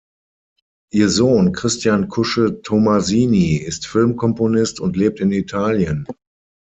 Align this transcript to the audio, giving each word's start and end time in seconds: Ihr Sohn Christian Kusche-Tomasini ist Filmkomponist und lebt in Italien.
Ihr 0.91 1.09
Sohn 1.09 1.51
Christian 1.53 2.07
Kusche-Tomasini 2.07 3.57
ist 3.57 3.85
Filmkomponist 3.85 4.79
und 4.79 4.97
lebt 4.97 5.19
in 5.19 5.31
Italien. 5.31 6.07